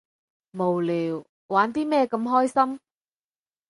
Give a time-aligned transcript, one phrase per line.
[0.51, 2.79] 無聊，玩啲咩咁開心？